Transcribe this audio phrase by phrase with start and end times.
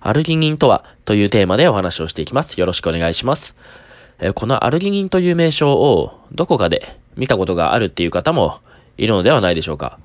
[0.00, 2.58] アルギニンとはというテーマでお話をしていきます。
[2.58, 3.54] よろしくお願いします。
[4.34, 8.60] このアルギニンという名称をどこかで見たことがあるっていう方も
[8.96, 9.98] いるのではないでしょうか。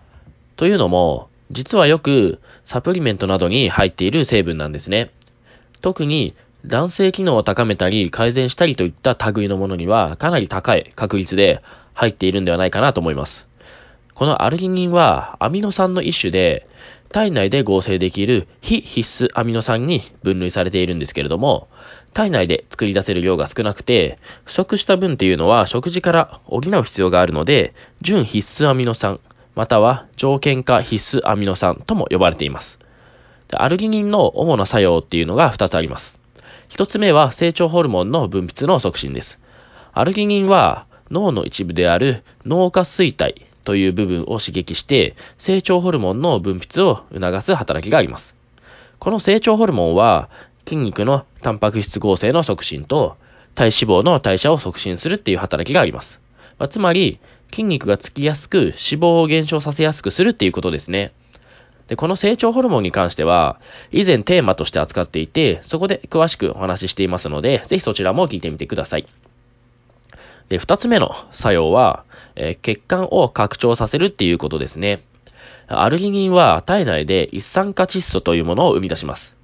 [0.58, 5.12] というのも、実はよくサプリメントなどに入っている成分なんですね。
[5.82, 6.34] 特に
[6.66, 11.62] 男性機能を高めたり改善したりといった類のものにはかなり高い確率で
[11.94, 13.48] 入っているんではないかなと思います。
[14.14, 16.68] このアルギニンはアミノ酸の一種で
[17.12, 21.70] 体内で合成できる非必須アミノ酸に分類されているんですけれども、
[22.14, 29.20] 体内で作り出せる量が少なくて、不足した分っていうのは食事から補う必要があるので、準必須アミノ酸、
[29.56, 32.80] または条件化必須アミノ酸とも呼ばれています。
[33.54, 36.20] アルギニンの主な作用っていうのが2つあります。
[36.70, 39.40] 1つ目は成長ホルモンの分泌の促進です。
[39.94, 48.36] アルギニンは脳の一部である脳下垂体という部分を刺激して成長ホルモンの分泌を促す働きがあります。
[49.00, 50.30] この成長ホルモンは
[50.66, 53.18] 筋肉のタンパク質合成の促進と
[53.56, 56.22] 体脂肪の代謝を促進するっていう働きがあります。
[56.58, 57.20] まあ、つまり
[57.52, 61.12] 筋肉がつきやすく脂肪を減少させやすくするっていうことですね。
[61.88, 63.60] で、この成長ホルモンに関しては、
[63.92, 69.08] 以前テーマとして扱っていて、そこで詳しくお話ししていますので、ぜひそちらも聞いてみてください。
[70.50, 72.04] で、二つ目の作用は、
[72.36, 75.02] えー、血管を拡張させるっていうことですね。
[75.68, 79.36] アルギニンは体内で一酸化窒素というものを生み出します。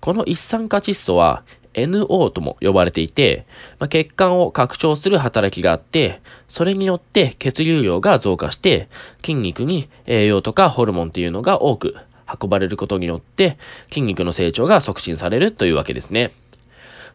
[0.00, 1.42] この一酸化窒素は
[1.74, 3.46] NO とも呼ばれていて、
[3.78, 8.88] まあ、血管を拡張する働きがあって、それによって血流量が増加して、
[9.22, 11.96] 筋肉に栄養とかホルモンっていうのが多く
[12.42, 13.58] 運ばれることによって、
[13.90, 16.32] 筋肉の成長が促進されるというわけですね。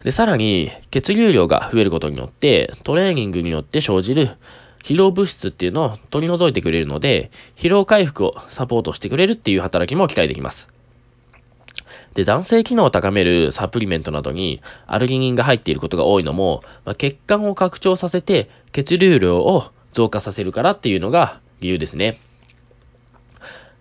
[0.03, 4.31] で、さらに、血流量が増えることによって、トレーニングによって生じる
[4.83, 10.69] 疲労物質っていうのを取り除いてくれるので、疲労回復をサポートしてくれるっていう働きも期待できます。
[12.15, 22.19] で、男性機能を高めるサプリメントなどにアルギニンが入っていることが多いのも、まあ、血管を拡張させて血流量を増加させるからっていうのが理由ですね。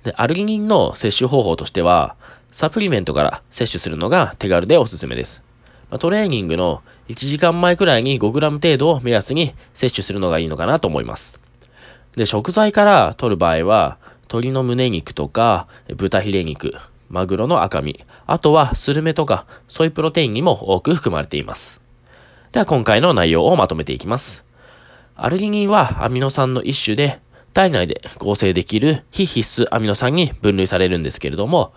[0.04, 2.14] で、アルギニンの摂取方法としては、
[2.52, 5.42] サプリメントから摂取するのが手軽でおすすめです。
[5.90, 11.40] まトレーニングの1時間前くらいに 5g 程度を目安に摂取するのがいいのかなと思います。
[12.16, 16.74] で、食材から取る場合は、鶏の胸肉とか、豚ヒレ肉、
[17.08, 21.80] マグロの赤身、あとはスルメとか、ソイプロテインにも多く含まれています。
[22.52, 24.44] では今回の内容をまとめていきます。
[25.16, 27.20] アルギニンはアミノ酸の一種で、
[27.52, 31.72] 体内で合成できる非必須アミノ酸に分類されるんですけれども、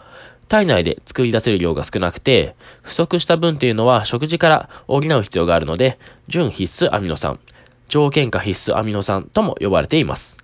[0.53, 5.97] 体内で作り出せる量が少なくて、不足した分というのは食事から補う必要があるので、
[6.27, 7.39] 準必須アミノ酸、
[7.89, 10.37] 条件下必須アミノ酸とも呼ばれています。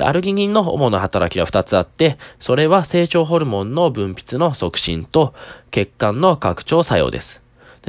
[0.00, 5.34] アルギニンの主な働きは2つあって、それは成長ホルモンの分泌の促進と
[5.70, 7.40] 血管の拡張作用です。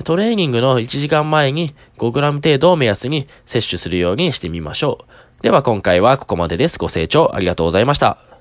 [0.03, 4.99] トレーニングの1時間前に 5g 程度を目安に摂取するようにしてみましょ
[5.39, 5.41] う。
[5.41, 6.77] では今回はここまでです。
[6.77, 8.34] ご清聴ありがとうございました。